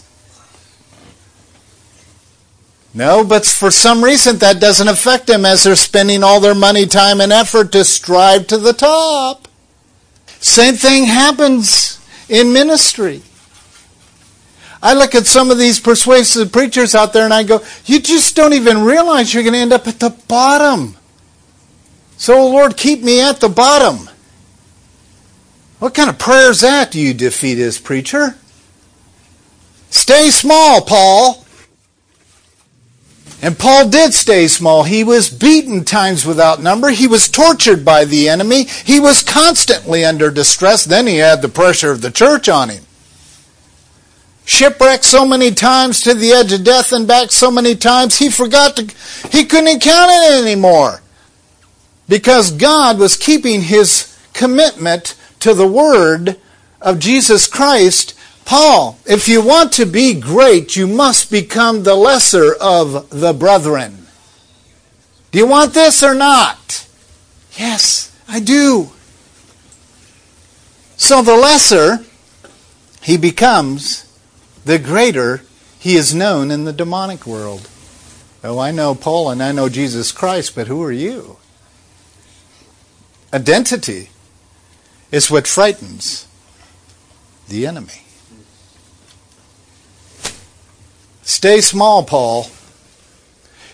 [2.94, 6.86] No, but for some reason that doesn't affect them as they're spending all their money,
[6.86, 9.46] time, and effort to strive to the top.
[10.40, 13.22] Same thing happens in ministry.
[14.82, 18.36] I look at some of these persuasive preachers out there and I go, you just
[18.36, 20.96] don't even realize you're going to end up at the bottom.
[22.16, 24.08] So, Lord, keep me at the bottom.
[25.78, 28.36] What kind of prayer is that, you defeatist preacher?
[29.90, 31.44] Stay small, Paul.
[33.40, 34.82] And Paul did stay small.
[34.82, 36.90] He was beaten times without number.
[36.90, 38.64] He was tortured by the enemy.
[38.64, 40.84] He was constantly under distress.
[40.84, 42.84] Then he had the pressure of the church on him.
[44.44, 48.30] Shipwrecked so many times to the edge of death and back so many times, he
[48.30, 48.82] forgot to,
[49.30, 51.02] he couldn't count it anymore.
[52.08, 56.39] Because God was keeping his commitment to the word
[56.80, 58.14] of Jesus Christ
[58.49, 64.07] Paul, if you want to be great, you must become the lesser of the brethren.
[65.30, 66.89] Do you want this or not?
[67.59, 68.93] Yes, I do.
[70.97, 72.07] So the lesser
[73.03, 74.11] he becomes,
[74.64, 75.43] the greater
[75.78, 77.68] he is known in the demonic world.
[78.43, 81.36] Oh, I know Paul and I know Jesus Christ, but who are you?
[83.30, 84.09] Identity
[85.11, 86.26] is what frightens
[87.48, 88.02] the enemy.
[91.22, 92.44] Stay small, Paul.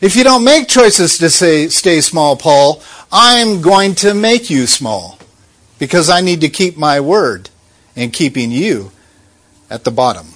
[0.01, 4.67] If you don't make choices to say, stay small, Paul, I'm going to make you
[4.67, 5.19] small
[5.79, 7.51] because I need to keep my word
[7.95, 8.91] in keeping you
[9.71, 10.27] at the bottom.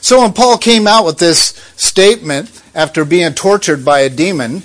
[0.00, 4.62] So when Paul came out with this statement after being tortured by a demon,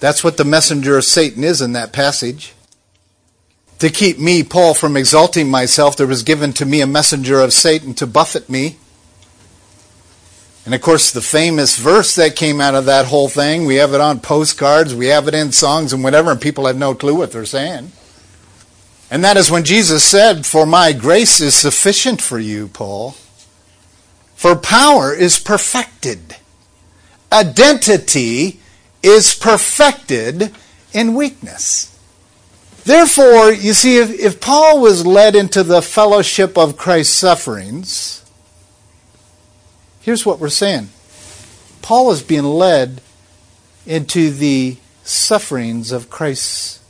[0.00, 2.54] that's what the messenger of Satan is in that passage.
[3.78, 7.52] To keep me, Paul, from exalting myself, there was given to me a messenger of
[7.52, 8.76] Satan to buffet me
[10.68, 13.94] and of course, the famous verse that came out of that whole thing, we have
[13.94, 17.14] it on postcards, we have it in songs and whatever, and people have no clue
[17.14, 17.90] what they're saying.
[19.10, 23.12] And that is when Jesus said, For my grace is sufficient for you, Paul.
[24.34, 26.36] For power is perfected.
[27.32, 28.60] Identity
[29.02, 30.54] is perfected
[30.92, 31.97] in weakness.
[32.88, 38.24] Therefore, you see, if, if Paul was led into the fellowship of Christ's sufferings,
[40.00, 40.88] here's what we're saying
[41.82, 43.02] Paul is being led
[43.84, 46.80] into the sufferings of Christ's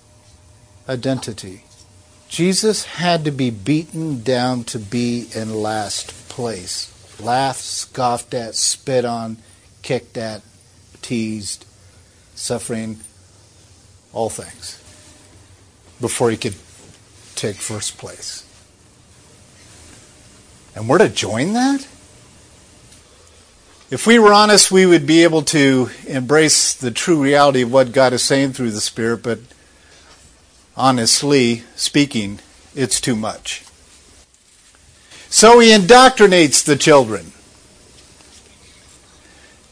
[0.89, 1.65] identity.
[2.29, 6.95] Jesus had to be beaten down to be in last place.
[7.19, 9.39] Laughed, scoffed at, spit on,
[9.83, 10.43] kicked at,
[11.03, 11.67] teased,
[12.37, 13.01] suffering,
[14.13, 14.78] all things,
[16.01, 16.55] before he could
[17.35, 18.45] take first place.
[20.75, 21.87] And we're to join that?
[23.91, 27.93] If we were honest, we would be able to embrace the true reality of what
[27.93, 29.39] God is saying through the Spirit, but
[30.77, 32.39] honestly speaking,
[32.75, 33.65] it's too much.
[35.31, 37.33] So he indoctrinates the children.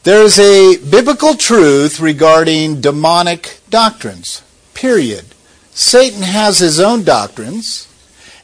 [0.02, 5.26] There's a biblical truth regarding demonic doctrines, period.
[5.76, 7.86] Satan has his own doctrines,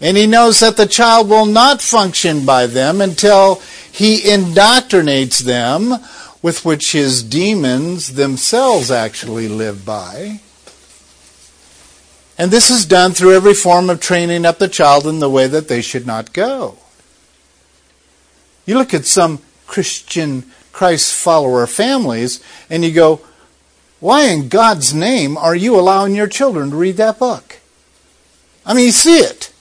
[0.03, 5.95] and he knows that the child will not function by them until he indoctrinates them
[6.43, 10.41] with which his demons themselves actually live by.
[12.37, 15.47] And this is done through every form of training up the child in the way
[15.47, 16.77] that they should not go.
[18.67, 23.23] You look at some Christian Christ follower families and you go,
[24.03, 27.61] why in God's name are you allowing your children to read that book?
[28.67, 29.53] I mean, you see it.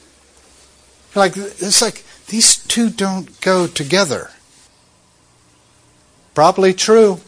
[1.13, 4.31] Like, it's like, these two don't go together.
[6.33, 7.19] Probably true,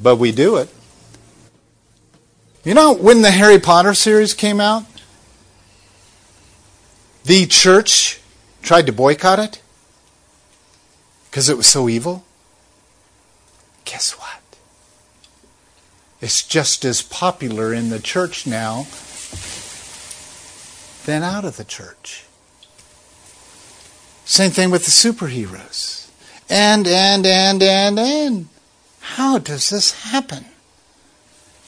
[0.00, 0.68] but we do it.
[2.62, 4.84] You know, when the Harry Potter series came out,
[7.24, 8.20] the church
[8.62, 9.60] tried to boycott it
[11.28, 12.24] because it was so evil.
[13.84, 14.39] Guess what?
[16.20, 18.86] It's just as popular in the church now
[21.06, 22.24] than out of the church.
[24.24, 26.08] Same thing with the superheroes.
[26.48, 28.48] And, and, and, and, and.
[29.00, 30.44] How does this happen?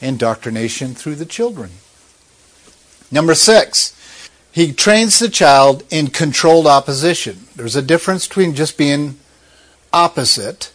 [0.01, 1.71] Indoctrination through the children.
[3.11, 3.93] Number six,
[4.51, 7.47] he trains the child in controlled opposition.
[7.55, 9.17] There's a difference between just being
[9.91, 10.71] opposite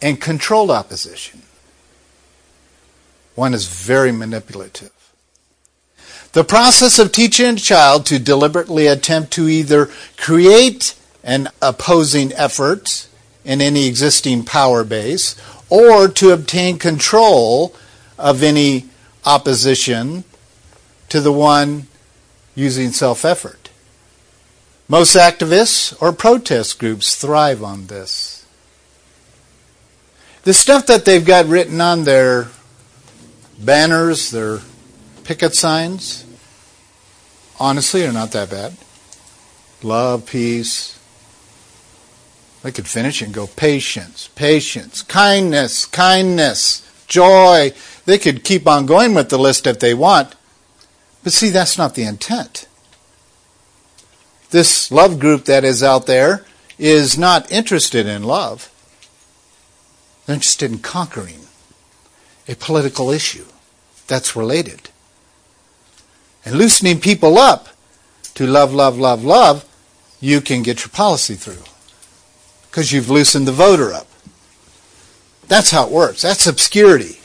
[0.00, 1.42] and controlled opposition.
[3.38, 4.90] One is very manipulative.
[6.32, 13.06] The process of teaching a child to deliberately attempt to either create an opposing effort
[13.44, 15.36] in any existing power base
[15.70, 17.76] or to obtain control
[18.18, 18.86] of any
[19.24, 20.24] opposition
[21.08, 21.86] to the one
[22.56, 23.70] using self effort.
[24.88, 28.44] Most activists or protest groups thrive on this.
[30.42, 32.48] The stuff that they've got written on their
[33.58, 34.60] banners, their
[35.24, 36.24] picket signs,
[37.58, 38.76] honestly, they're not that bad.
[39.82, 40.98] Love, peace.
[42.62, 47.72] They could finish and go patience, patience, kindness, kindness, joy.
[48.04, 50.34] They could keep on going with the list if they want.
[51.22, 52.66] But see, that's not the intent.
[54.50, 56.44] This love group that is out there
[56.78, 58.72] is not interested in love.
[60.26, 61.47] They're interested in conquering
[62.48, 63.44] a political issue
[64.06, 64.88] that's related.
[66.44, 67.68] And loosening people up
[68.34, 69.64] to love, love, love, love,
[70.20, 71.62] you can get your policy through.
[72.70, 74.06] Because you've loosened the voter up.
[75.46, 76.22] That's how it works.
[76.22, 77.18] That's obscurity.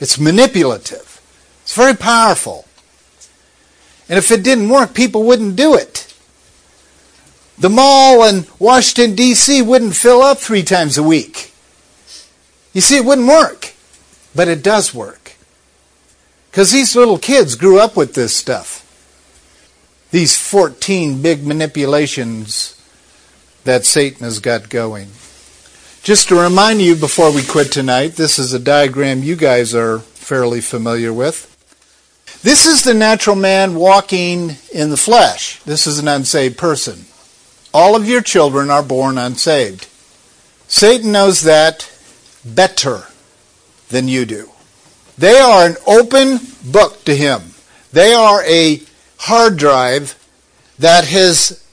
[0.00, 1.20] It's manipulative.
[1.62, 2.66] It's very powerful.
[4.08, 6.14] And if it didn't work, people wouldn't do it.
[7.58, 9.62] The mall in Washington, D.C.
[9.62, 11.52] wouldn't fill up three times a week.
[12.72, 13.71] You see, it wouldn't work.
[14.34, 15.34] But it does work.
[16.50, 18.80] Because these little kids grew up with this stuff.
[20.10, 22.78] These 14 big manipulations
[23.64, 25.08] that Satan has got going.
[26.02, 30.00] Just to remind you before we quit tonight, this is a diagram you guys are
[30.00, 31.48] fairly familiar with.
[32.42, 35.62] This is the natural man walking in the flesh.
[35.62, 37.06] This is an unsaved person.
[37.72, 39.86] All of your children are born unsaved.
[40.66, 41.90] Satan knows that
[42.44, 43.06] better
[43.92, 44.50] than you do.
[45.16, 47.42] They are an open book to him.
[47.92, 48.80] They are a
[49.18, 50.18] hard drive
[50.78, 51.64] that has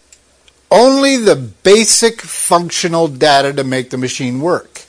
[0.69, 4.83] only the basic functional data to make the machine work.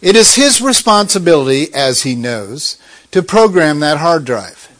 [0.00, 2.78] It is his responsibility, as he knows,
[3.10, 4.70] to program that hard drive.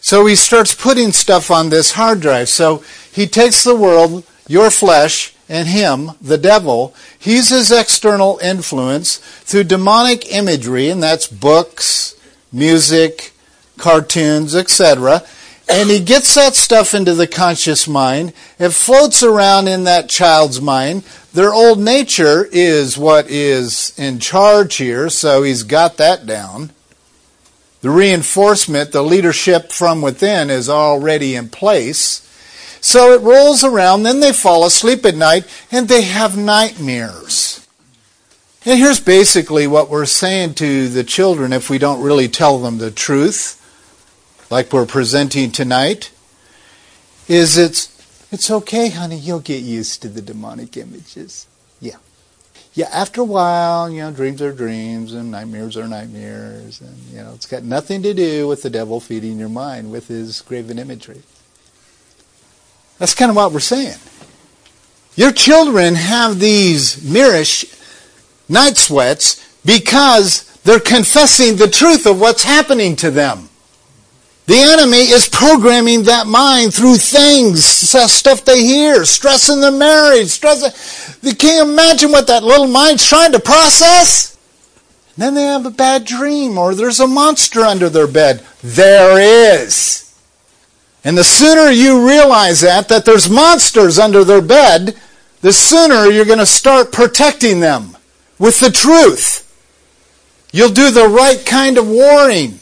[0.00, 2.48] So he starts putting stuff on this hard drive.
[2.48, 9.18] So he takes the world, your flesh, and him, the devil, he's his external influence
[9.18, 12.14] through demonic imagery, and that's books,
[12.52, 13.32] music,
[13.76, 15.22] cartoons, etc.
[15.68, 18.32] And he gets that stuff into the conscious mind.
[18.58, 21.04] It floats around in that child's mind.
[21.32, 26.70] Their old nature is what is in charge here, so he's got that down.
[27.80, 32.20] The reinforcement, the leadership from within is already in place.
[32.82, 37.66] So it rolls around, then they fall asleep at night and they have nightmares.
[38.66, 42.76] And here's basically what we're saying to the children if we don't really tell them
[42.76, 43.58] the truth,
[44.50, 46.12] like we're presenting tonight,
[47.26, 47.88] is it's
[48.30, 51.46] it's okay, honey, you'll get used to the demonic images.
[51.80, 51.96] Yeah
[52.74, 57.18] yeah, after a while, you know, dreams are dreams and nightmares are nightmares, and you
[57.18, 60.78] know, it's got nothing to do with the devil feeding your mind with his graven
[60.78, 61.22] imagery.
[62.98, 63.98] That's kind of what we're saying.
[65.14, 67.64] Your children have these mirish
[68.48, 73.48] night sweats because they're confessing the truth of what's happening to them.
[74.46, 80.28] The enemy is programming that mind through things, stuff they hear, stress in the marriage,
[80.28, 81.18] stress.
[81.22, 84.36] You can't imagine what that little mind's trying to process.
[85.14, 88.44] And then they have a bad dream, or there's a monster under their bed.
[88.62, 89.20] There
[89.54, 90.11] is.
[91.04, 94.96] And the sooner you realize that, that there's monsters under their bed,
[95.40, 97.96] the sooner you're going to start protecting them
[98.38, 99.40] with the truth.
[100.52, 102.60] You'll do the right kind of warning.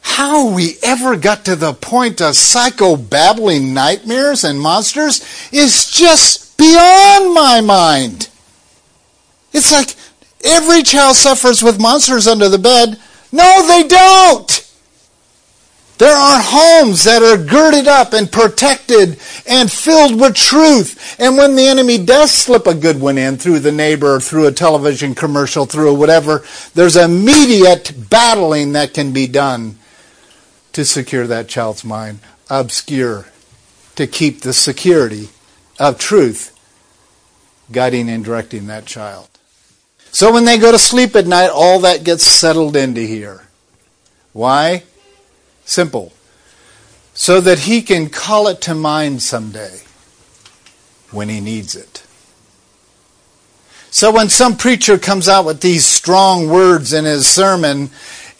[0.00, 7.32] How we ever got to the point of psycho-babbling nightmares and monsters is just beyond
[7.32, 8.28] my mind.
[9.52, 9.94] It's like
[10.44, 12.98] every child suffers with monsters under the bed.
[13.30, 14.73] No, they don't.
[15.98, 21.16] There are homes that are girded up and protected and filled with truth.
[21.20, 24.52] And when the enemy does slip a good one in through the neighbor, through a
[24.52, 29.78] television commercial, through whatever, there's immediate battling that can be done
[30.72, 32.18] to secure that child's mind,
[32.50, 33.26] obscure,
[33.94, 35.28] to keep the security
[35.78, 36.50] of truth
[37.70, 39.28] guiding and directing that child.
[40.10, 43.42] So when they go to sleep at night, all that gets settled into here.
[44.32, 44.82] Why?
[45.64, 46.12] Simple.
[47.14, 49.80] So that he can call it to mind someday
[51.10, 52.04] when he needs it.
[53.90, 57.90] So when some preacher comes out with these strong words in his sermon,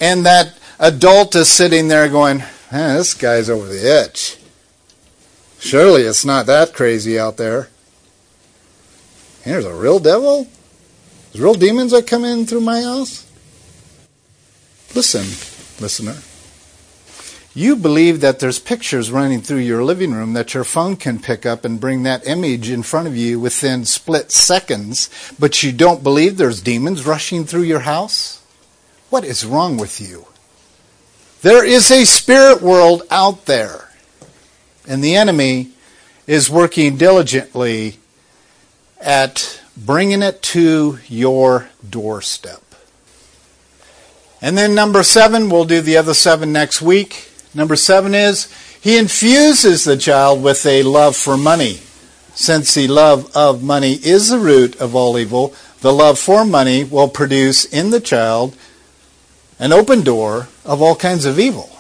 [0.01, 2.41] and that adult is sitting there going,
[2.72, 4.37] eh, this guy's over the edge.
[5.61, 7.68] Surely it's not that crazy out there.
[9.45, 10.49] There's a real devil?
[11.33, 13.25] There's real demons that come in through my house?
[14.95, 15.22] Listen,
[15.81, 16.16] listener.
[17.57, 21.47] You believe that there's pictures running through your living room that your phone can pick
[21.47, 26.03] up and bring that image in front of you within split seconds, but you don't
[26.03, 28.43] believe there's demons rushing through your house?
[29.09, 30.27] What is wrong with you?
[31.43, 33.89] There is a spirit world out there,
[34.89, 35.71] and the enemy
[36.27, 37.99] is working diligently
[39.01, 42.63] at bringing it to your doorstep.
[44.43, 47.31] And then number seven, we'll do the other seven next week.
[47.55, 51.81] Number seven is he infuses the child with a love for money.
[52.35, 56.83] Since the love of money is the root of all evil, the love for money
[56.83, 58.57] will produce in the child
[59.59, 61.71] an open door of all kinds of evil.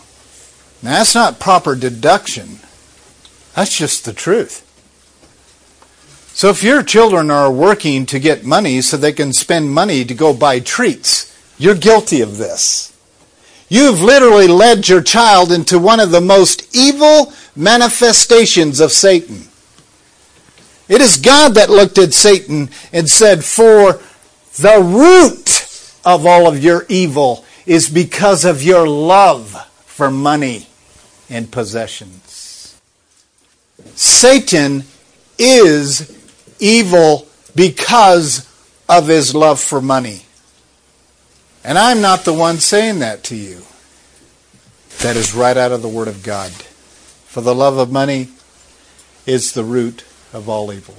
[0.82, 2.60] Now, that's not proper deduction.
[3.56, 4.60] That's just the truth.
[6.34, 10.14] So if your children are working to get money so they can spend money to
[10.14, 12.93] go buy treats, you're guilty of this.
[13.74, 19.48] You've literally led your child into one of the most evil manifestations of Satan.
[20.88, 23.94] It is God that looked at Satan and said, For
[24.54, 29.50] the root of all of your evil is because of your love
[29.86, 30.68] for money
[31.28, 32.80] and possessions.
[33.96, 34.84] Satan
[35.36, 36.16] is
[36.60, 38.48] evil because
[38.88, 40.23] of his love for money.
[41.64, 43.62] And I'm not the one saying that to you.
[44.98, 46.50] That is right out of the Word of God.
[46.52, 48.28] For the love of money
[49.26, 50.96] is the root of all evil.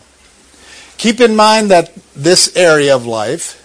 [0.98, 3.62] Keep in mind that this area of life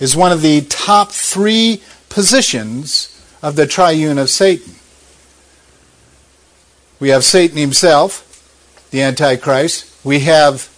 [0.00, 3.10] is one of the top three positions
[3.42, 4.74] of the triune of Satan.
[7.00, 9.90] We have Satan himself, the Antichrist.
[10.04, 10.70] We have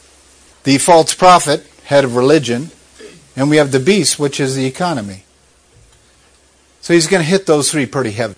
[0.65, 2.71] the false prophet, head of religion,
[3.37, 5.26] and we have the beast, which is the economy.
[6.87, 8.37] So he's going to hit those three pretty heavy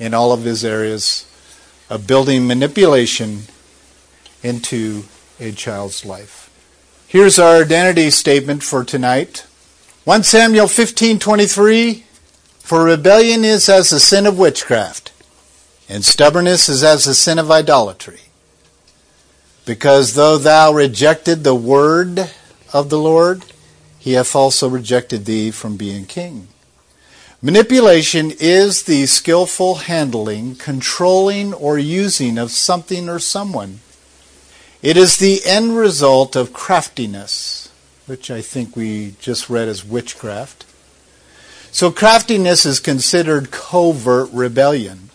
[0.00, 1.24] in all of his areas
[1.88, 3.42] of building manipulation
[4.42, 5.04] into
[5.38, 6.50] a child's life.
[7.06, 9.46] Here's our identity statement for tonight.
[10.02, 12.02] 1 Samuel 15:23
[12.58, 15.12] For rebellion is as the sin of witchcraft
[15.88, 18.22] and stubbornness is as the sin of idolatry.
[19.64, 22.30] Because though thou rejected the word
[22.72, 23.44] of the Lord,
[23.96, 26.48] he hath also rejected thee from being king.
[27.46, 33.78] Manipulation is the skillful handling, controlling, or using of something or someone.
[34.82, 37.68] It is the end result of craftiness,
[38.06, 40.66] which I think we just read as witchcraft.
[41.70, 45.10] So craftiness is considered covert rebellion.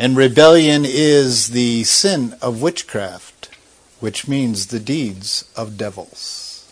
[0.00, 3.56] And rebellion is the sin of witchcraft
[4.00, 6.68] which means the deeds of devils.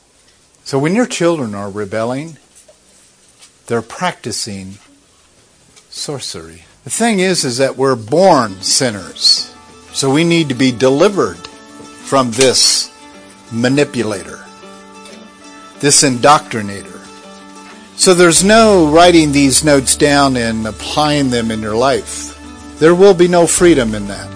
[0.64, 2.38] So when your children are rebelling,
[3.68, 4.78] they're practicing
[5.90, 6.64] sorcery.
[6.84, 9.54] The thing is is that we're born sinners.
[9.92, 12.90] So we need to be delivered from this
[13.52, 14.44] manipulator,
[15.80, 16.96] this indoctrinator.
[17.96, 22.34] So there's no writing these notes down and applying them in your life.
[22.78, 24.30] There will be no freedom in that.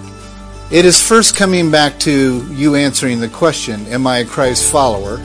[0.69, 5.23] It is first coming back to you answering the question Am I a Christ follower?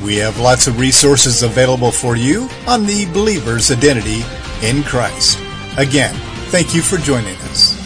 [0.03, 4.23] We have lots of resources available for you on the believer's identity
[4.63, 5.39] in Christ.
[5.79, 6.15] Again,
[6.51, 7.82] thank you for joining us.